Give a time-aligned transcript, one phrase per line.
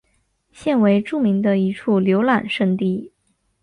[0.51, 3.11] 现为著名的一处游览胜地。